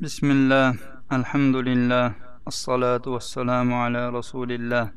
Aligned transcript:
بسم 0.00 0.30
الله 0.30 0.68
الحمد 1.12 1.56
لله 1.56 2.06
الصلاة 2.46 3.04
والسلام 3.06 3.68
على 3.74 4.02
رسول 4.08 4.52
الله 4.52 4.92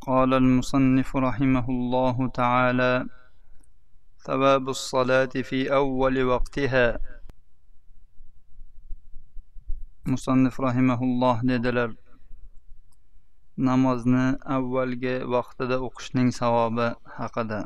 قال 0.00 0.34
المصنف 0.34 1.16
رحمه 1.16 1.66
الله 1.68 2.16
تعالى 2.28 3.06
ثواب 4.26 4.68
الصلاة 4.68 5.34
في 5.48 5.74
أول 5.74 6.22
وقتها 6.22 6.98
مصنف 10.06 10.60
رحمه 10.60 11.00
الله 11.02 11.36
dedilar 11.42 11.90
namozni 13.58 14.26
avvalgi 14.56 15.14
vaqtida 15.34 15.76
o'qishning 15.86 16.28
savobi 16.40 16.86
haqida 17.18 17.60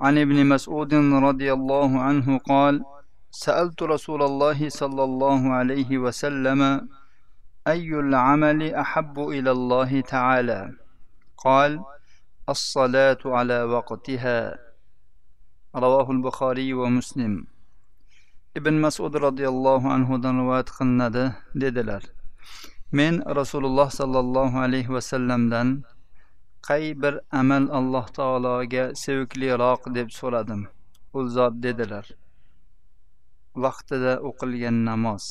عن 0.00 0.18
ابن 0.18 0.46
مسعود 0.46 0.94
رضي 0.94 1.52
الله 1.52 2.00
عنه 2.00 2.38
قال 2.38 2.84
سألت 3.30 3.82
رسول 3.82 4.22
الله 4.22 4.68
صلى 4.68 5.04
الله 5.04 5.52
عليه 5.52 5.98
وسلم 5.98 6.88
أي 7.66 7.88
العمل 7.88 8.74
أحب 8.74 9.20
إلى 9.20 9.50
الله 9.50 10.00
تعالى؟ 10.00 10.72
قال 11.36 11.80
الصلاة 12.48 13.22
على 13.24 13.62
وقتها. 13.62 14.58
رواه 15.76 16.10
البخاري 16.10 16.74
ومسلم. 16.74 17.54
ibn 18.54 18.74
masud 18.78 19.10
roziyallohu 19.18 19.90
anhudan 19.90 20.38
rivoyat 20.38 20.70
qilinadi 20.70 21.34
dedilar 21.58 22.02
men 22.94 23.18
rasululloh 23.26 23.90
sollallohu 23.90 24.62
alayhi 24.62 24.86
vasallamdan 24.96 25.82
qay 26.67 26.85
bir 27.01 27.13
amal 27.39 27.65
alloh 27.79 28.05
taologa 28.17 28.83
sevikliroq 29.03 29.81
deb 29.97 30.09
so'radim 30.19 30.61
u 31.17 31.19
zot 31.35 31.53
dedilar 31.65 32.05
vaqtida 33.63 34.13
o'qilgan 34.29 34.77
namoz 34.89 35.25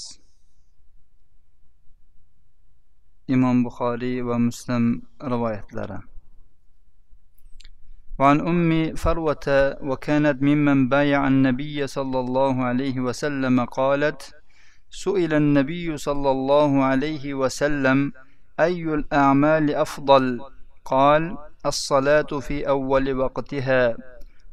imom 3.34 3.56
buxoriy 3.66 4.16
va 4.28 4.36
muslim 4.48 4.84
rivoyatlari 5.32 6.00
وعن 8.20 8.38
أم 8.40 8.70
فروة 9.02 9.46
وكانت 9.90 10.42
ممن 10.42 10.88
بايع 10.88 11.20
النبي 11.28 11.86
صلى 11.86 12.18
الله 12.20 12.54
عليه 12.64 12.96
وسلم 13.00 13.64
قالت 13.64 14.20
سئل 14.90 15.34
النبي 15.34 15.96
صلى 15.96 16.30
الله 16.30 16.70
عليه 16.84 17.34
وسلم 17.34 18.12
أي 18.60 18.82
الأعمال 18.98 19.74
أفضل 19.74 20.24
قال 20.85 21.37
الصلاة 21.65 22.39
في 22.39 22.67
أول 22.69 23.13
وقتها. 23.13 23.97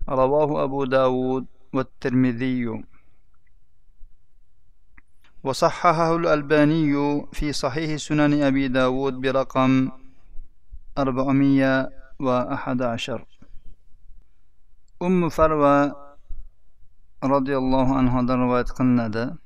رواه 0.08 0.64
أبو 0.64 0.84
داود 0.84 1.46
والترمذي. 1.72 2.84
وصححه 5.44 6.16
الألباني 6.16 6.92
في 7.32 7.52
صحيح 7.52 7.96
سنن 7.96 8.42
أبي 8.42 8.68
داود 8.68 9.14
برقم 9.20 9.90
أربعمية 10.98 11.90
وأحد 12.20 12.82
عشر. 12.82 13.24
أم 15.02 15.28
فروة 15.28 15.96
رضي 17.24 17.56
الله 17.56 17.96
عنها 17.96 18.34
رواية 18.34 18.64
قلنا 18.64 19.36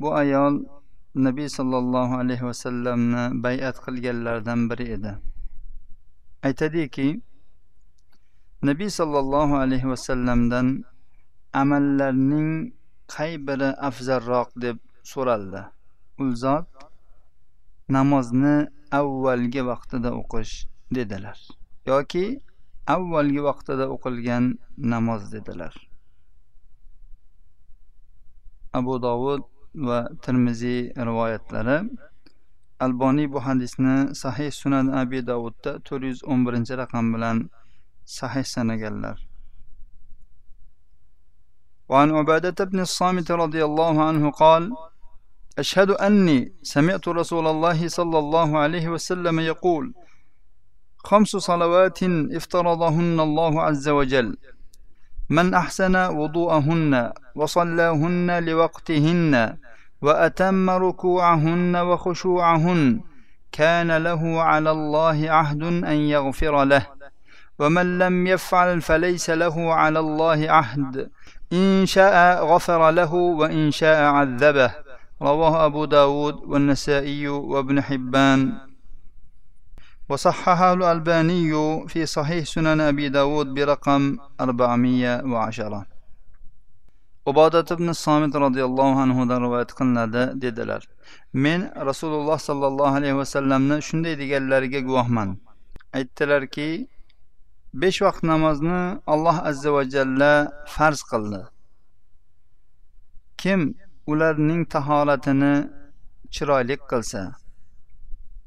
bu 0.00 0.10
nabiy 1.14 1.48
sollallohu 1.48 2.18
alayhi 2.18 2.44
vasallamni 2.44 3.42
bayat 3.42 3.76
qilganlardan 3.84 4.70
biri 4.70 4.86
edi. 4.96 5.12
Aytadiki 6.42 7.22
nabiy 8.62 8.90
sollallohu 8.90 9.54
alayhi 9.64 9.88
vasallamdan 9.88 10.84
amallarning 11.52 12.74
qay 13.14 13.38
biri 13.46 13.70
afzalroq 13.88 14.50
deb 14.64 14.76
so'raldi. 15.12 15.62
U 16.22 16.34
zot 16.42 16.66
namozni 17.88 18.56
avvalgi 19.00 19.62
vaqtida 19.70 20.10
o'qish 20.20 20.66
dedilar. 20.96 21.38
Yoki 21.86 22.26
avvalgi 22.86 23.40
vaqtida 23.48 23.86
o'qilgan 23.94 24.44
namoz 24.92 25.32
dedilar. 25.32 25.74
Abu 28.78 28.94
dovud 29.02 29.53
va 29.74 30.08
termiziy 30.22 30.92
rivoyatlari 31.08 31.76
alboniy 32.80 33.26
bu 33.32 33.40
hadisni 33.46 34.14
sahih 34.22 34.50
sunan 34.50 34.86
abi 35.02 35.26
davudda 35.26 35.72
to'rt 35.86 36.02
yuz 36.10 36.20
o'n 36.32 36.40
birinchi 36.46 36.74
raqam 36.82 37.06
bilan 37.14 37.36
sahih 38.18 38.44
sanaganlar 38.54 39.18
وعن 41.90 42.08
عبادة 42.18 42.64
بن 42.64 42.80
الصامت 42.80 43.28
رضي 43.30 43.64
الله 43.64 43.94
عنه 44.08 44.30
قال 44.30 44.72
أشهد 45.58 45.90
أني 45.90 46.52
سمعت 46.62 47.08
رسول 47.08 47.46
الله 47.46 47.88
صلى 47.88 48.18
الله 48.18 48.58
عليه 48.58 48.88
وسلم 48.88 49.40
يقول 49.40 49.84
خمس 51.08 51.28
صلوات 51.50 52.00
افترضهن 52.38 53.20
الله 53.20 53.62
عز 53.62 53.88
وجل 53.88 54.28
من 55.30 55.54
أحسن 55.54 55.96
وضوءهن 55.96 57.12
وصلاهن 57.34 58.44
لوقتهن 58.44 59.56
وأتم 60.02 60.70
ركوعهن 60.70 61.76
وخشوعهن 61.76 63.00
كان 63.52 63.96
له 63.96 64.42
على 64.42 64.70
الله 64.70 65.30
عهد 65.30 65.62
أن 65.62 65.96
يغفر 65.96 66.64
له. 66.64 66.86
ومن 67.58 67.98
لم 67.98 68.26
يفعل 68.26 68.80
فليس 68.80 69.30
له 69.30 69.74
على 69.74 69.98
الله 69.98 70.50
عهد. 70.50 71.10
إن 71.52 71.86
شاء 71.86 72.44
غفر 72.44 72.90
له 72.90 73.14
وإن 73.14 73.70
شاء 73.70 74.02
عذبه. 74.02 74.70
رواه 75.22 75.66
أبو 75.66 75.84
داود 75.84 76.34
والنسائي 76.34 77.28
وابن 77.28 77.82
حبان. 77.82 78.52
وصححه 80.09 80.73
الألباني 80.73 81.51
في 81.87 82.05
صحيح 82.05 82.45
سنن 82.45 82.81
أبي 82.81 83.09
داود 83.09 83.47
برقم 83.53 84.17
410 84.39 85.85
ubodat 87.29 87.71
ibn 87.71 87.91
somit 87.93 88.33
roziyallohu 88.45 88.99
anhudan 89.05 89.39
rivoyat 89.45 89.71
qilinadi 89.77 90.23
dedilar 90.41 90.81
men 91.33 91.61
rasululloh 91.89 92.37
sollallohu 92.49 92.95
alayhi 92.99 93.17
vasallamni 93.21 93.77
shunday 93.87 94.13
deganlariga 94.21 94.79
guvohman 94.87 95.29
aytdilarki 95.97 96.69
besh 97.81 97.99
vaqt 98.05 98.23
namozni 98.31 98.81
alloh 99.13 99.37
azza 99.49 99.69
va 99.75 99.83
jalla 99.95 100.31
farz 100.75 100.99
qildi 101.11 101.41
kim 103.41 103.61
ularning 104.11 104.61
tahoratini 104.75 105.53
chiroyli 106.35 106.75
qilsa 106.91 107.21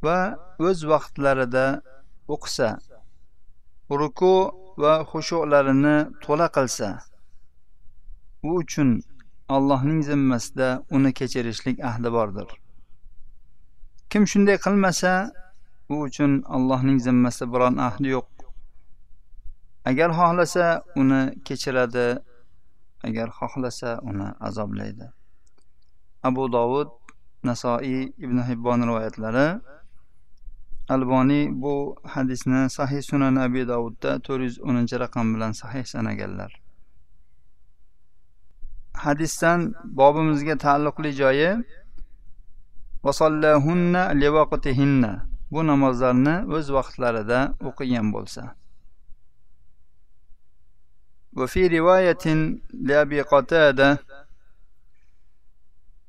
va 0.06 0.20
o'z 0.68 0.80
vaqtlarida 0.92 1.66
o'qisa 2.34 2.70
ruku 4.00 4.36
va 4.84 4.94
xushularini 5.12 5.98
to'la 6.24 6.48
qilsa 6.56 6.90
u 8.48 8.50
uchun 8.62 8.90
allohning 9.56 10.02
zimmasida 10.10 10.70
uni 10.96 11.12
kechirishlik 11.20 11.78
ahdi 11.90 12.10
bordir. 12.18 12.50
Kim 14.12 14.24
shunday 14.32 14.58
qilmasa 14.66 15.14
u 15.94 15.96
uchun 16.08 16.32
allohning 16.56 17.00
zimmasida 17.08 17.46
biron 17.54 17.76
ahdi 17.88 18.08
yo'q. 18.16 18.30
Agar 19.90 20.10
xohlasa 20.20 20.66
uni 21.02 21.22
kechiradi 21.48 22.08
agar 23.08 23.28
xohlasa 23.40 23.92
uni 24.10 24.28
azoblaydi. 24.48 25.06
Abu 26.28 26.44
dovud 26.56 26.90
nasoiy 27.50 28.02
ibn 28.26 28.38
hibbon 28.50 28.80
rivoyatlari 28.90 29.48
alboniy 30.95 31.45
bu 31.63 31.75
hadisni 32.15 32.71
sahih 32.71 33.03
sunan 33.11 33.37
abi 33.37 33.63
dovudda 33.73 34.11
to'rt 34.27 34.43
yuz 34.47 34.57
o'ninchi 34.69 34.97
raqam 35.05 35.27
bilan 35.35 35.53
sahih 35.63 35.85
sanaganlar 35.95 36.51
hadisdan 39.05 39.61
bobimizga 39.99 40.55
taalluqli 40.65 41.11
joyi 41.21 41.51
bu 45.53 45.61
namozlarni 45.71 46.35
o'z 46.57 46.67
vaqtlarida 46.77 47.39
o'qigan 47.69 48.09
bo'lsa 48.17 48.45
وفي 51.39 51.63
رواية 51.79 52.27
لأبي 52.89 53.21
قتادة 53.33 53.99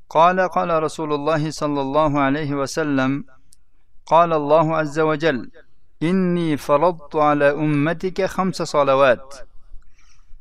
قال 0.09 0.37
قال 0.55 0.83
رسول 0.83 1.13
الله 1.13 1.51
صلى 1.61 1.81
الله 1.81 2.11
عليه 2.19 2.51
وسلم 2.61 3.11
قال 4.12 4.30
الله 4.32 4.76
عز 4.76 4.98
وجل 5.10 5.50
إني 6.02 6.56
فرضت 6.56 7.16
على 7.16 7.50
أمتك 7.50 8.24
خمس 8.24 8.62
صلوات. 8.62 9.34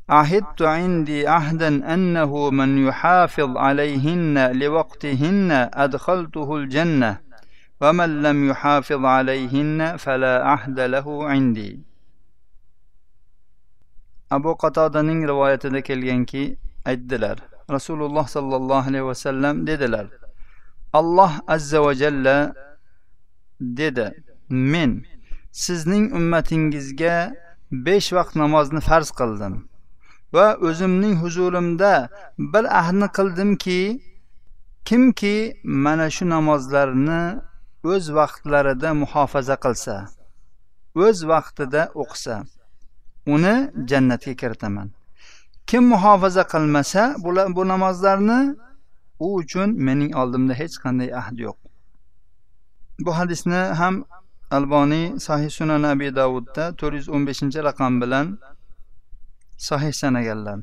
عهدت 0.10 0.62
عندي 0.62 1.28
عهدا 1.28 1.94
أنه 1.94 2.50
من 2.50 2.88
يحافظ 2.88 3.58
عليهن 3.58 4.36
لوقتهن 4.62 5.50
أدخلته 5.74 6.50
الجنة 6.56 7.12
ومن 7.82 8.22
لم 8.22 8.50
يحافظ 8.50 9.06
عليهن 9.06 9.80
فلا 9.98 10.36
عهد 10.50 10.80
له 10.80 11.08
عندي. 11.32 11.72
abu 14.30 14.52
qatodaning 14.64 15.24
rivoyatida 15.32 15.82
kelganki 15.90 16.58
aytdilar 16.86 17.38
rasululloh 17.76 18.28
sollallohu 18.28 18.88
alayhi 18.90 19.06
vasallam 19.12 19.68
dedilar 19.68 20.06
alloh 21.00 21.32
azza 21.56 21.80
va 21.86 21.94
jalla 22.02 22.38
dedi. 23.60 24.08
Men 24.50 25.06
sizning 25.52 26.06
ummatingizga 26.18 27.16
besh 27.72 28.10
vaqt 28.18 28.36
namozni 28.36 28.82
farz 28.90 29.10
qildim 29.20 29.56
va 30.36 30.48
o'zimning 30.68 31.16
huzurimda 31.24 31.94
bir 32.54 32.66
ahdni 32.80 33.08
qildimki 33.18 33.82
kimki 34.88 35.38
mana 35.86 36.08
shu 36.16 36.26
namozlarni 36.36 37.22
o'z 37.92 38.06
vaqtlarida 38.20 38.90
muhofaza 39.02 39.56
qilsa 39.66 39.96
o'z 41.06 41.18
vaqtida 41.32 41.82
o'qisa 42.02 42.36
uni 43.34 43.56
jannatga 43.90 44.34
kiritaman. 44.42 44.88
Kim 45.70 45.84
muhofaza 45.94 46.44
qilmasa 46.54 47.16
bu 47.56 47.68
namozlarni 47.68 48.40
u 49.26 49.28
uchun 49.42 49.70
mening 49.88 50.12
oldimda 50.22 50.54
hech 50.62 50.76
qanday 50.84 51.10
ahd 51.22 51.38
yo'q. 51.46 51.58
Bu 53.00 53.12
hadisni 53.18 53.62
ham 53.80 53.96
alboniy 54.52 55.20
sahih 55.20 55.50
sunan 55.50 55.84
abi 55.84 56.16
davudda 56.16 56.64
to'rt 56.80 56.96
yuz 57.00 57.08
o'n 57.16 57.24
beshinchi 57.30 57.60
raqam 57.70 57.94
bilan 58.02 58.26
sahih 59.68 59.94
sanaganlar. 60.02 60.60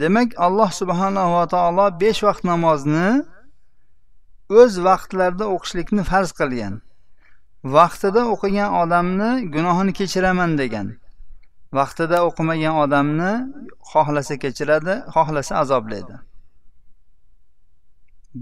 Demak 0.00 0.30
alloh 0.46 0.70
subhanava 0.80 1.42
taolo 1.54 1.86
besh 2.02 2.20
vaqt 2.28 2.44
namozni 2.52 3.08
o'z 4.60 4.72
vaqtlarida 4.88 5.46
o'qishlikni 5.54 6.02
farz 6.10 6.30
qilgan. 6.40 6.74
Vaqtida 7.76 8.22
o'qigan 8.34 8.70
odamni 8.82 9.30
gunohini 9.54 9.92
kechiraman 9.98 10.52
degan. 10.60 10.88
Vaqtida 11.78 12.18
o'qimagan 12.28 12.74
odamni 12.84 13.32
xohlasa 13.92 14.34
kechiradi 14.44 14.94
xohlasa 15.14 15.52
azoblaydi. 15.62 16.16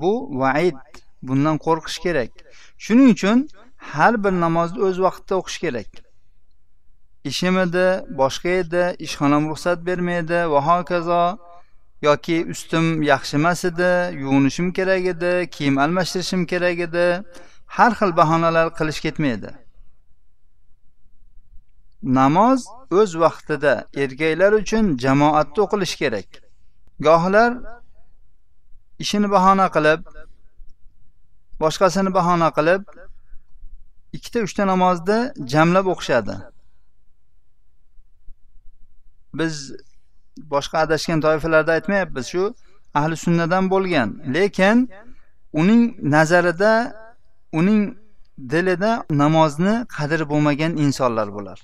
Bu 0.01 0.13
vaid. 0.41 0.79
Bundan 1.23 1.57
qo'rqish 1.67 1.99
kerak. 2.05 2.33
Shuning 2.85 3.11
uchun 3.17 3.39
har 3.93 4.15
bir 4.25 4.33
namozni 4.45 4.81
o'z 4.87 4.97
vaqtida 5.07 5.35
o'qish 5.41 5.59
kerak. 5.65 5.91
Ishim 7.31 7.59
edi 7.65 7.87
boshqa 8.21 8.51
edi 8.63 8.83
ishxonam 9.07 9.49
ruxsat 9.51 9.79
bermaydi 9.89 10.39
va 10.53 10.61
hokazo 10.69 11.23
yoki 12.03 12.37
ustim 12.53 13.03
yaxshi 13.13 13.37
emas 13.41 13.65
edi 13.71 13.91
yuvinishim 14.23 14.73
kerak 14.79 15.05
edi 15.15 15.33
kiyim 15.55 15.79
almashtirishim 15.85 16.43
kerak 16.53 16.79
edi 16.87 17.07
har 17.77 17.93
xil 17.99 18.11
bahonalar 18.21 18.67
qilish 18.79 19.01
ketmaydi. 19.05 19.51
Namoz 22.03 22.61
o'z 23.01 23.11
vaqtida 23.25 23.75
erkaklar 24.03 24.53
uchun 24.63 24.85
jamoatda 25.05 25.59
o'qilishi 25.65 25.97
kerak. 26.03 26.29
Gohlar 27.07 27.51
ishini 29.03 29.29
bahona 29.35 29.67
qilib 29.77 30.01
boshqasini 31.63 32.11
bahona 32.19 32.49
qilib 32.57 32.83
ikkita 34.17 34.39
uchta 34.47 34.63
namozni 34.73 35.19
jamlab 35.53 35.87
o'qishadi. 35.93 36.37
Biz 39.39 39.55
boshqa 40.55 40.77
adashgan 40.85 41.19
toifalarda 41.27 41.73
aytmayapmiz 41.79 42.27
shu 42.33 42.43
ahli 42.99 43.17
sunnadan 43.25 43.65
bo'lgan. 43.73 44.09
Lekin 44.35 44.77
uning 45.61 45.83
nazarida 46.15 46.73
uning 47.61 47.81
dilida 48.53 48.93
namozni 49.23 49.75
qadri 49.97 50.25
bo'lmagan 50.33 50.73
insonlar 50.85 51.29
bular 51.37 51.59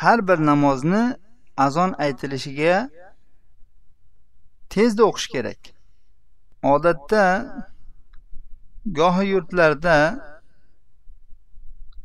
har 0.00 0.28
bir 0.28 0.38
namozni 0.46 1.16
azon 1.56 1.94
aytilishiga 2.04 2.90
tezda 4.70 5.02
o'qish 5.10 5.28
kerak. 5.34 5.60
Odatda 6.62 7.24
gohi 8.92 9.26
yurtlarda 9.26 9.96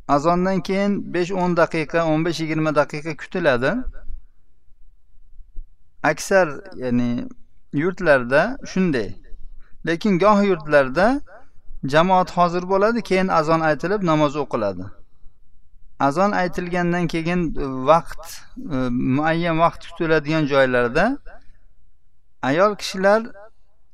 azondan 0.08 0.60
keyin 0.60 1.14
besh 1.14 1.30
o'n 1.32 1.56
daqiqa 1.56 2.04
o'n 2.10 2.24
besh 2.24 2.40
yigirma 2.40 2.74
daqiqa 2.74 3.16
kutiladi. 3.16 3.74
Aksar 6.02 6.48
ya'ni 6.76 7.28
yurtlarda 7.72 8.58
shunday. 8.72 9.14
Lekin 9.86 10.18
goh 10.18 10.42
yurtlarda 10.50 11.20
jamoat 11.84 12.30
hozir 12.36 12.62
bo'ladi 12.72 13.02
keyin 13.02 13.28
azon 13.28 13.60
aytilib 13.60 14.02
namoz 14.02 14.36
o'qiladi. 14.36 14.84
Azon 16.00 16.30
aytilgandan 16.32 17.06
keyin 17.06 17.40
vaqt 17.90 18.24
e, 18.74 18.76
muayyan 19.16 19.58
vaqt 19.58 19.82
kutiladigan 19.88 20.44
joylarda 20.46 21.18
ayol 22.42 22.76
kishilar 22.76 23.22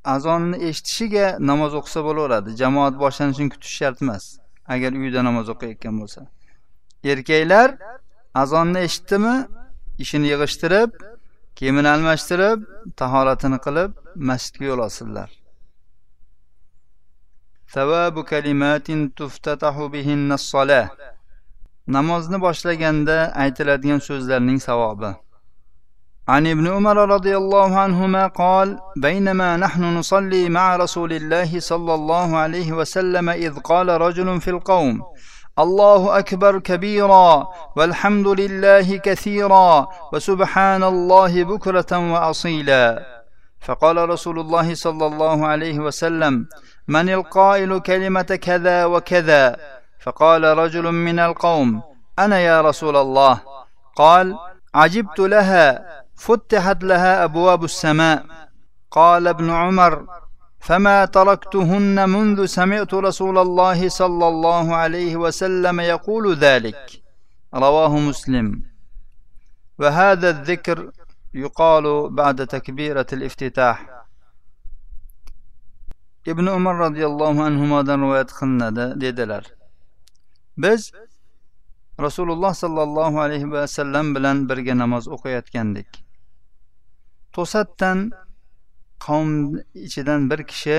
azonni 0.05 0.57
eshitishiga 0.69 1.37
namoz 1.41 1.75
o'qisa 1.75 2.01
bo'laveradi. 2.05 2.57
Jamoat 2.63 2.95
boshlanishini 3.03 3.49
kutish 3.55 3.75
shart 3.81 4.03
emas. 4.03 4.25
Agar 4.75 4.93
uyda 4.93 5.25
namoz 5.29 5.49
o'qiyotgan 5.55 5.95
bo'lsa. 6.01 6.21
Erkaklar 7.05 7.69
azonni 8.35 8.79
eshitdimi? 8.87 9.37
Ishini 10.05 10.27
yig'ishtirib 10.33 10.91
kiyimini 11.57 11.89
almashtirib 11.95 12.59
tahoratini 13.01 13.59
qilib 13.67 13.91
masjidga 14.29 14.65
yo'l 14.71 14.81
olsinlar. 14.87 15.31
Savabu 17.75 18.25
kalimatin 18.25 19.01
tuftatahu 19.19 19.93
bihinna 19.93 20.37
namozni 21.87 22.39
boshlaganda 22.47 23.17
aytiladigan 23.43 24.01
so'zlarning 24.09 24.61
savobi. 24.69 25.11
عن 26.31 26.47
ابن 26.47 26.67
عمر 26.69 26.97
رضي 26.97 27.37
الله 27.37 27.79
عنهما 27.79 28.27
قال 28.27 28.79
بينما 28.97 29.57
نحن 29.57 29.85
نصلي 29.99 30.49
مع 30.49 30.77
رسول 30.77 31.13
الله 31.13 31.61
صلى 31.61 31.95
الله 31.95 32.37
عليه 32.37 32.73
وسلم 32.73 33.31
إذ 33.31 33.59
قال 33.59 33.89
رجل 33.89 34.41
في 34.41 34.51
القوم 34.51 35.03
الله 35.59 36.19
أكبر 36.19 36.59
كبيرا 36.59 37.49
والحمد 37.77 38.27
لله 38.29 38.97
كثيرا 38.97 39.89
وسبحان 40.13 40.83
الله 40.83 41.45
بكرة 41.45 42.13
وأصيلا 42.13 43.07
فقال 43.61 44.09
رسول 44.09 44.39
الله 44.39 44.75
صلى 44.75 45.07
الله 45.07 45.47
عليه 45.47 45.79
وسلم 45.79 46.47
من 46.89 47.09
القائل 47.11 47.79
كلمة 47.79 48.39
كذا 48.43 48.85
وكذا؟ 48.85 49.57
فقال 50.01 50.45
رجل 50.45 50.93
من 50.93 51.19
القوم 51.19 51.83
أنا 52.19 52.39
يا 52.41 52.61
رسول 52.61 52.97
الله 52.97 53.41
قال 53.97 54.37
عجبت 54.75 55.19
لها 55.19 56.01
فتحت 56.25 56.81
لها 56.91 57.13
أبواب 57.27 57.63
السماء. 57.71 58.19
قال 58.99 59.23
ابن 59.35 59.49
عمر 59.51 59.95
فما 60.67 60.99
تركتهن 61.17 61.97
منذ 62.15 62.39
سمعت 62.59 62.93
رسول 63.09 63.37
الله 63.47 63.89
صلى 63.89 64.27
الله 64.33 64.67
عليه 64.83 65.13
وسلم 65.25 65.77
يقول 65.95 66.25
ذلك. 66.47 66.83
رواه 67.65 67.93
مسلم. 68.09 68.47
وهذا 69.81 70.29
الذكر 70.31 70.79
يقال 71.45 71.85
بعد 72.21 72.39
تكبيرة 72.47 73.07
الافتتاح. 73.13 73.79
ibn 76.27 76.47
umar 76.47 76.75
roziyallohu 76.79 77.43
anhudan 77.49 78.01
rivoyat 78.05 78.31
qilinadi 78.39 79.01
dedilar 79.01 79.45
biz 80.63 80.93
rasululloh 82.01 82.53
sollallohu 82.55 83.21
alayhi 83.25 83.51
vasallam 83.51 84.07
bilan 84.15 84.49
birga 84.49 84.75
namoz 84.83 85.05
o'qiyotgandik 85.15 85.91
to'satdan 87.35 87.99
qavm 89.07 89.31
ichidan 89.87 90.21
bir 90.31 90.41
kishi 90.51 90.79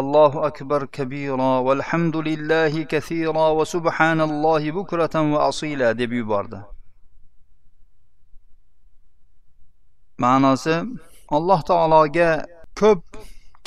allohu 0.00 0.38
akbar 0.48 0.80
kabiro 0.96 1.52
valhamdulillahi 1.66 2.88
kasiro 2.92 3.46
va 3.58 3.64
subhanallohi 3.74 4.74
bukratan 4.78 5.24
va 5.32 5.40
asila 5.50 5.88
deb 6.00 6.10
yubordi. 6.20 6.58
Ma'nosi 10.22 10.76
alloh 11.36 11.60
taologa 11.70 12.30
ko'p 12.80 13.00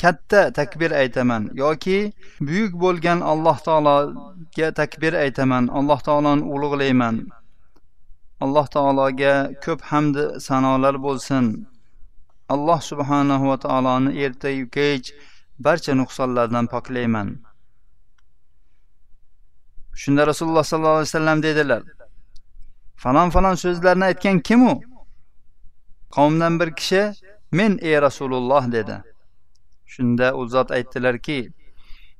katta 0.02 0.40
takbir 0.58 0.90
aytaman 1.02 1.42
yoki 1.62 1.98
buyuk 2.48 2.72
bo'lgan 2.84 3.18
alloh 3.32 3.56
taologa 3.68 4.68
takbir 4.80 5.12
aytaman 5.24 5.64
alloh 5.78 6.00
taoloni 6.08 6.44
ulug'layman 6.54 7.16
alloh 8.44 8.66
taologa 8.76 9.34
ko'p 9.64 9.80
hamd 9.90 10.16
sanolar 10.46 10.94
bo'lsin 11.06 11.44
alloh 12.48 12.80
subhanahu 12.90 13.48
va 13.50 13.56
taoloni 13.64 14.10
ertayu 14.24 14.70
kech 14.70 15.12
barcha 15.58 15.94
nuqsonlardan 15.94 16.66
poklayman. 16.66 17.28
Shunda 19.94 20.26
rasululloh 20.26 20.64
sollallohu 20.64 21.00
alayhi 21.00 21.12
vasallam 21.12 21.42
dedilar 21.42 21.82
falon 23.04 23.30
falon 23.30 23.54
so'zlarni 23.54 24.04
aytgan 24.04 24.38
kim 24.48 24.60
u? 24.72 24.80
Qavmdan 26.16 26.60
bir 26.60 26.70
kishi 26.78 27.02
men 27.52 27.78
ey 27.88 27.96
rasululloh 28.06 28.72
dedi. 28.72 28.96
Shunda 29.86 30.26
u 30.38 30.48
zot 30.48 30.70
aytdilarki 30.70 31.38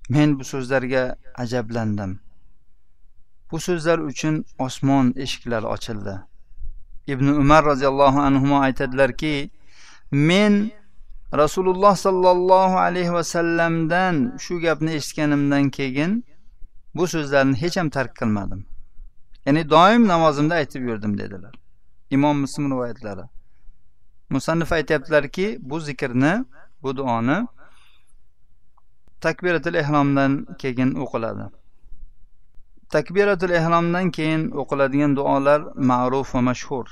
men 0.08 0.38
bu 0.38 0.44
so'zlarga 0.44 1.16
ajablandim. 1.42 2.20
Bu 3.50 3.60
so'zlar 3.66 3.98
uchun 3.98 4.44
osmon 4.58 5.12
eshiklari 5.16 5.66
ochildi. 5.66 6.14
Ibn 7.06 7.26
umar 7.42 7.64
roziyallohu 7.64 8.20
anhu 8.28 8.56
aytadilarki 8.66 9.50
men 10.28 10.70
rasululloh 11.40 11.94
sollallohu 12.06 12.76
alayhi 12.86 13.12
vasallamdan 13.18 14.16
shu 14.44 14.54
gapni 14.60 14.90
eshitganimdan 14.98 15.64
keyin 15.78 16.12
bu 16.96 17.04
so'zlarni 17.14 17.56
hech 17.62 17.76
ham 17.80 17.88
tark 17.96 18.12
qilmadim. 18.20 18.60
Ya'ni 19.46 19.62
doim 19.70 20.02
namozimda 20.12 20.54
aytib 20.54 20.82
yurdim 20.88 21.18
dedilar 21.18 21.54
imom 22.10 22.40
muslim 22.40 22.70
rivoyatlari. 22.70 23.24
Musannif 24.30 24.72
aytyaptilarki 24.72 25.58
bu 25.60 25.80
zikrni 25.80 26.44
bu 26.82 26.96
duoni 26.96 27.46
takbiratul 29.20 29.74
ehromdan 29.74 30.46
keyin 30.58 30.94
o'qiladi. 30.94 31.44
Takbiratul 32.94 33.50
ehromdan 33.50 34.10
keyin 34.10 34.50
o'qiladigan 34.50 35.16
duolar 35.16 35.60
ma'ruf 35.90 36.34
va 36.34 36.40
mashhur. 36.40 36.86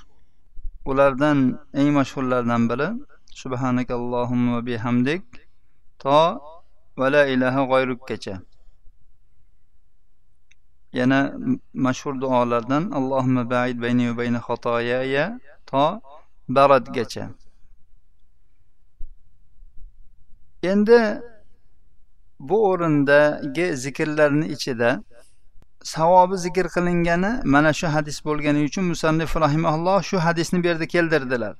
Ulardan 0.84 1.38
eng 1.74 1.90
mashhurlardan 1.98 2.62
biri 2.70 2.88
subhanakallohumma 3.42 4.56
va 4.56 4.66
bihamdik. 4.66 5.24
To 5.98 6.40
va 6.98 7.06
la 7.14 7.26
ilaha 7.26 7.60
g'oyrukkacha. 7.70 8.34
Yana 10.92 11.18
mashhur 11.74 12.14
duolardan 12.20 12.90
allohumma 12.98 13.50
baid 13.50 13.76
bayni 13.84 14.10
va 14.10 14.14
bayna 14.20 14.38
xatoyaya 14.48 15.24
to 15.66 16.00
baradgacha. 16.48 17.24
Endi 20.62 21.00
bu 22.40 22.56
o'rindagi 22.70 23.66
zikrlarni 23.84 24.46
ichida 24.54 24.90
savobi 25.94 26.36
zikr 26.36 26.66
qilingani 26.74 27.32
mana 27.44 27.72
shu 27.72 27.86
hadis 27.86 28.18
bo'lgani 28.28 28.60
uchun 28.68 28.84
musannif 28.92 29.36
rahimaulloh 29.44 30.02
shu 30.02 30.18
hadisni 30.26 30.58
bu 30.62 30.66
yerda 30.66 30.86
keltirdilar. 30.94 31.54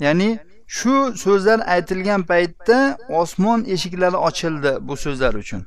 Ya'ni 0.00 0.38
shu 0.66 1.12
so'zlar 1.16 1.58
aytilgan 1.74 2.22
paytda 2.22 2.98
osmon 3.08 3.64
eshiklari 3.64 4.16
ochildi 4.16 4.78
bu 4.80 4.96
so'zlar 4.96 5.34
uchun. 5.34 5.66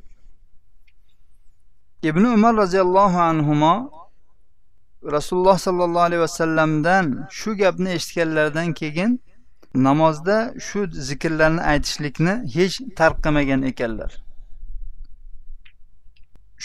Ibn 2.04 2.24
umar 2.24 2.54
roziyallohu 2.58 3.20
anhu 3.32 3.54
rasululloh 5.04 5.58
sollallohu 5.58 6.00
alayhi 6.10 6.22
vasallamdan 6.22 7.28
shu 7.32 7.58
gapni 7.58 7.90
eshitganlaridan 7.90 8.74
keyin 8.74 9.22
namozda 9.76 10.54
shu 10.60 10.88
zikrlarni 10.92 11.62
aytishlikni 11.62 12.34
hech 12.56 12.76
tark 12.96 13.18
qilmagan 13.24 13.62
ekanlar. 13.72 14.12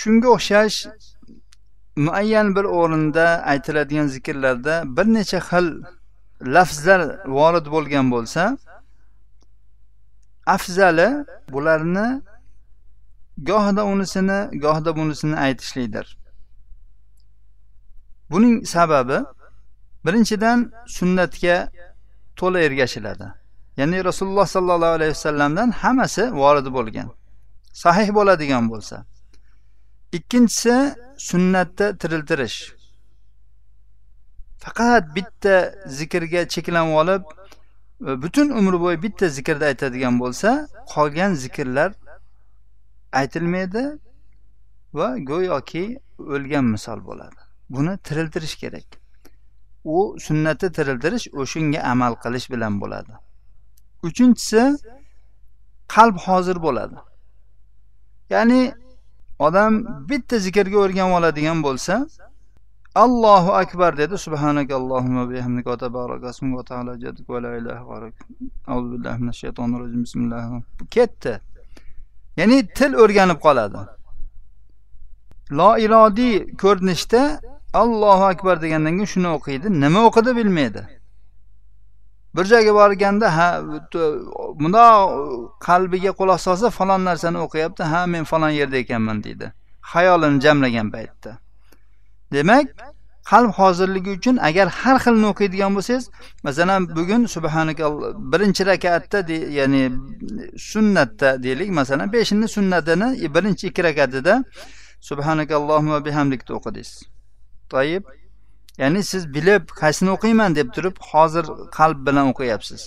Shunga 0.00 0.28
o'xshash 0.36 0.86
muayyan 1.96 2.56
bir 2.56 2.64
o'rinda 2.64 3.26
aytiladigan 3.52 4.06
zikrlarda 4.06 4.82
bir 4.96 5.06
necha 5.14 5.38
xil 5.38 5.66
lafzlar 6.44 7.00
vorid 7.26 7.66
bo'lgan 7.74 8.10
bo'lsa 8.14 8.58
afzali 10.46 11.08
bularni 11.52 12.22
gohida 13.36 13.84
unisini 13.84 14.58
gohida 14.64 14.96
bunisini 14.96 15.36
aytishlikdir. 15.36 16.06
Buning 18.30 18.66
sababi 18.66 19.18
birinchidan 20.06 20.72
sunnatga 20.86 21.56
to'la 22.36 22.60
ergashiladi. 22.60 23.26
Ya'ni 23.76 24.04
rasululloh 24.04 24.46
sollallohu 24.46 24.94
alayhi 24.98 25.10
vasallamdan 25.10 25.70
hammasi 25.70 26.32
vorid 26.32 26.66
bo'lgan 26.76 27.08
sahih 27.72 28.08
bo'ladigan 28.14 28.64
bo'lsa. 28.70 28.96
Ikkinchisi 30.12 30.94
sunnatda 31.18 31.98
tiriltirish. 31.98 32.58
Faqat 34.64 35.04
bitta 35.16 35.56
zikrga 35.98 36.48
cheklanib 36.54 36.94
olib 37.02 37.22
e, 38.08 38.22
butun 38.22 38.48
umri 38.60 38.78
bo'yi 38.84 39.02
bitta 39.04 39.26
zikrda 39.36 39.64
aytadigan 39.72 40.14
bo'lsa 40.22 40.50
qolgan 40.94 41.32
zikrlar 41.44 41.90
aytilmaydi 43.20 43.84
va 44.98 45.08
go'yoki 45.30 45.84
o'lgan 46.18 46.64
misol 46.74 47.00
bo'ladi. 47.08 47.40
Buni 47.74 47.98
tiriltirish 48.06 48.56
kerak. 48.62 48.88
U 49.84 50.16
sunnatni 50.26 50.68
tiriltirish 50.76 51.26
o'shanga 51.42 51.80
amal 51.92 52.14
qilish 52.24 52.46
bilan 52.54 52.80
bo'ladi. 52.82 53.12
Uchinchisi 54.08 54.62
qalb 55.94 56.16
hozir 56.26 56.56
bo'ladi. 56.66 56.98
Ya'ni 58.34 58.62
odam 59.38 59.72
bitta 60.10 60.38
zikrga 60.46 60.78
o'rganib 60.84 61.14
oladigan 61.18 61.62
bo'lsa 61.66 61.94
allohu 62.94 63.52
akbar 63.52 63.96
dedi. 63.96 64.18
Subhanakallohumma 64.18 65.30
bihamdika 65.30 65.70
va 65.70 65.76
tabarakasmuka 65.76 66.56
va 66.58 66.62
taala 66.62 67.00
jadduk 67.00 67.28
va 67.28 67.42
la 67.42 67.56
ilaha 67.56 67.82
g'oyruk 67.88 68.14
auzu 68.66 68.86
billahi 68.92 69.18
minash 69.22 69.38
shaytonir 69.44 69.78
rojim 69.80 70.02
bismillah. 70.06 70.42
Ketdi. 70.90 71.40
Ya'ni 72.36 72.66
til 72.78 72.92
o'rganib 73.02 73.38
qoladi. 73.46 73.80
Loirodiy 75.50 76.56
ko'rinishda 76.62 77.22
allohu 77.82 78.24
akbar 78.32 78.62
degandan 78.62 78.92
keyin 78.98 79.10
shuni 79.14 79.28
o'qiydi. 79.36 79.66
Nima 79.84 80.00
o'qidi 80.08 80.36
bilmaydi. 80.36 80.82
Bir 82.36 82.44
joyga 82.52 82.72
borganda 82.80 83.36
ha 83.36 83.48
bundoq 84.60 84.98
qalbiga 85.66 86.12
quloq 86.20 86.40
solsa 86.46 86.70
falon 86.70 87.04
narsani 87.08 87.38
o'qiyapti. 87.46 87.82
Ha 87.92 88.06
men 88.06 88.24
falon 88.24 88.52
yerda 88.60 88.76
ekanman 88.76 89.24
deydi. 89.24 89.52
Xayolini 89.92 90.40
jamlagan 90.44 90.90
paytda. 90.96 91.43
Demak 92.32 92.66
qalb 93.30 93.50
hozirligi 93.58 94.10
uchun 94.10 94.36
agar 94.48 94.68
har 94.80 94.96
xilni 95.04 95.26
o'qiydigan 95.32 95.72
bo'lsangiz 95.76 96.04
masalan 96.46 96.80
bugun 96.96 97.22
subhanaka 97.34 97.84
birinchi 98.32 98.62
rakatda 98.72 99.18
ya'ni 99.58 99.82
sunnatda 100.72 101.42
deylik 101.42 101.70
masalan 101.80 102.12
beshinni 102.12 102.48
sunnatini 102.56 103.08
e, 103.24 103.34
birinchi 103.34 103.64
ikki 103.70 103.82
rakatida 103.88 104.34
subhanakallohumma 105.08 106.04
bihamdikni 106.04 106.52
o'qidingiz. 106.58 106.92
Toyib. 107.72 108.04
Ya'ni 108.78 109.02
siz 109.02 109.34
bilib 109.34 109.64
qaysini 109.80 110.10
o'qiyman 110.16 110.56
deb 110.58 110.68
turib 110.76 110.96
hozir 111.10 111.44
qalb 111.78 111.98
bilan 112.06 112.26
o'qiyapsiz. 112.32 112.82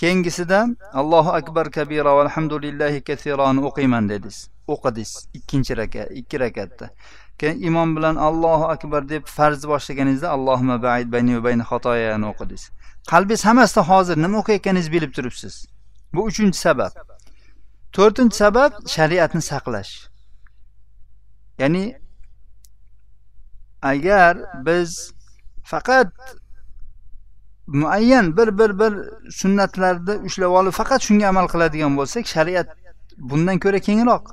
Keyingisida 0.00 0.58
allohu 1.00 1.30
akbar 1.40 1.70
kabira 1.70 2.10
alhamdulillahi 2.22 3.04
kasironi 3.08 3.60
o'qiyman 3.68 4.08
dedingiz. 4.08 4.38
O'qidingiz. 4.74 5.12
Ikkinchi 5.38 5.76
rakat 5.76 6.08
ikki 6.20 6.40
rakatda. 6.44 6.90
Keyin 7.40 7.62
imom 7.68 7.96
bilan 7.96 8.16
allohu 8.28 8.64
akbar 8.74 9.08
deb 9.08 9.24
farz 9.36 9.60
boshlaganingizda 9.72 10.28
allohima 10.36 10.82
baid 10.82 11.12
bayni 11.14 11.36
va 11.36 11.44
bayni 11.48 11.64
xatoyani 11.70 12.26
o'qidingiz 12.32 12.64
qalbingiz 13.12 13.44
hammasida 13.44 13.82
hozir 13.88 14.16
nima 14.24 14.38
o'qiyotganingizni 14.42 14.92
bilib 14.92 15.12
turibsiz. 15.16 15.54
Bu 16.14 16.20
uchinchi 16.30 16.58
sabab. 16.58 16.92
To'rtinchi 17.96 18.36
sabab 18.36 18.72
shariatni 18.94 19.42
saqlash. 19.50 19.92
Ya'ni 21.58 21.84
agar 23.82 24.38
biz 24.66 25.12
faqat 25.72 26.12
muayyan 27.66 28.36
bir 28.36 28.58
bir 28.58 28.70
bir 28.80 28.92
sunnatlarni 29.40 30.14
ushlab 30.28 30.52
olib 30.60 30.74
faqat 30.80 31.00
shunga 31.06 31.26
amal 31.32 31.46
qiladigan 31.52 31.92
bo'lsak 31.98 32.24
shariat 32.34 32.68
bundan 33.30 33.58
ko'ra 33.64 33.78
kengroq. 33.88 34.24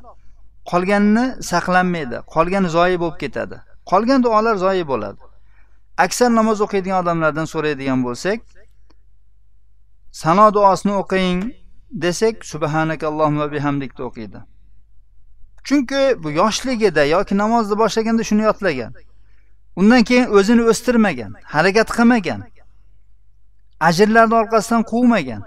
Qolganini 0.69 1.25
saqlanmaydi 1.51 2.17
qolgani 2.33 2.69
zoyi 2.69 2.99
bo'lib 3.03 3.17
ketadi. 3.23 3.57
Qolgan 3.91 4.23
duolar 4.23 4.55
zoyi 4.55 4.87
bo'ladi. 4.87 5.21
Aksar 5.97 6.29
namoz 6.35 6.61
o'qiydigan 6.65 7.03
odamlardan 7.03 7.47
so'raydigan 7.53 8.03
bo'lsak 8.05 8.39
sano 10.11 10.53
duosini 10.53 10.93
o'qing 11.01 11.37
desak 12.03 12.45
subhanakallohumma 12.45 13.51
bihamdikni 13.51 14.05
o'qiydi. 14.09 14.39
Chunki 15.63 16.23
bu 16.23 16.31
yoshligida 16.31 17.03
yoki 17.15 17.37
namozni 17.37 17.77
boshlaganda 17.77 18.23
shuni 18.23 18.43
yodlagan. 18.49 18.93
Undan 19.75 20.03
keyin 20.03 20.27
o'zini 20.37 20.63
o'stirmagan 20.71 21.31
harakat 21.53 21.89
qilmagan 21.97 22.39
ajrlarni 23.87 24.35
orqasidan 24.41 24.83
quvmagan. 24.91 25.41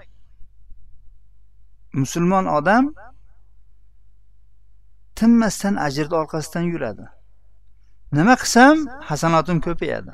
Musulmon 1.93 2.45
odam 2.45 2.93
tinmasdan 5.15 5.75
ajrni 5.75 6.15
orqasidan 6.21 6.65
yuradi. 6.73 7.05
Nima 8.17 8.35
qilsam 8.41 8.77
hasanotim 9.09 9.59
ko'payadi. 9.67 10.13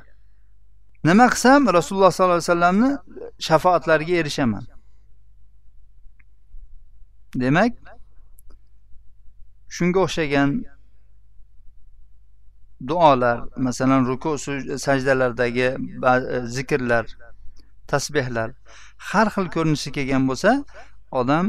Nima 1.10 1.28
qilsam 1.34 1.62
rasululloh 1.78 2.12
sollallohu 2.12 2.40
alayhi 2.40 2.52
vasallamni 2.52 2.90
shafoatlariga 3.48 4.16
erishaman. 4.22 4.66
Demak 7.44 7.74
shunga 9.76 10.00
o'xshagan 10.06 10.50
duolar 12.88 13.38
masalan 13.58 14.02
ruku 14.10 14.32
sajdalardagi 14.86 15.70
zikrlar 16.56 17.06
tasbehlar 17.88 18.50
har 19.10 19.28
xil 19.34 19.48
ko'rinishda 19.56 19.92
kelgan 19.98 20.24
bo'lsa 20.30 20.52
odam 21.20 21.46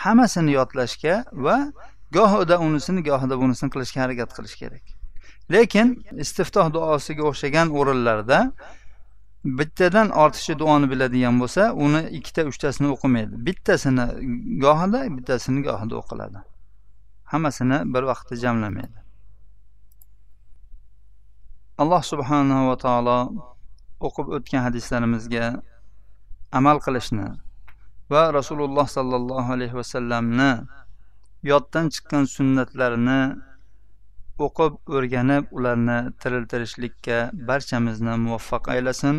hammasini 0.00 0.52
yodlashga 0.58 1.14
va 1.44 1.56
gohida 2.12 2.58
unisini 2.58 3.02
gohida 3.08 3.34
bunisini 3.42 3.70
qilishga 3.74 4.00
harakat 4.04 4.30
qilish 4.36 4.56
kerak. 4.62 4.84
Lekin 5.52 5.88
istiftoh 6.24 6.66
duosiga 6.76 7.22
o'xshagan 7.30 7.68
o'rinlarda 7.78 8.38
bittadan 9.58 10.08
ortiqcha 10.22 10.54
duoni 10.62 10.86
biladigan 10.92 11.40
bo'lsa 11.42 11.72
uni 11.84 12.02
ikkita 12.18 12.42
uchtasini 12.50 12.88
o'qimaydi. 12.94 13.34
Bittasini 13.46 14.06
gohida 14.64 15.00
bittasini 15.16 15.60
gohida 15.68 15.94
o'qiladi. 16.00 16.38
Hammasini 17.32 17.78
bir 17.94 18.02
vaqtda 18.10 18.36
jamlamaydi. 18.44 18.98
Alloh 21.82 22.02
subhanahu 22.12 22.68
va 22.70 22.76
taolo 22.84 23.18
o'qib 24.06 24.26
o'tgan 24.36 24.62
hadislarimizga 24.66 25.46
amal 26.58 26.78
qilishni 26.86 27.28
va 28.12 28.22
rasululloh 28.38 28.86
sollallohu 28.96 29.52
alayhi 29.56 29.76
vasallamni 29.80 30.50
yoddan 31.48 31.88
chiqqan 31.94 32.24
sunnatlarini 32.36 33.20
o'qib 34.46 34.72
o'rganib 34.96 35.44
ularni 35.58 35.98
tiriltirishlikka 36.22 37.18
barchamizni 37.48 38.14
muvaffaq 38.24 38.68
aylasin. 38.74 39.16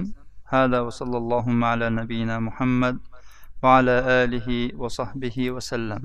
Hada 0.53 0.85
va 0.85 0.91
sallallohu 0.99 1.57
ala 1.71 1.89
nabiyina 1.99 2.39
muhammad 2.47 2.97
va 3.63 3.77
ala 3.77 3.95
alihi 4.21 4.59
va 4.81 4.89
sahbihi 4.99 5.53
vasallam 5.55 6.03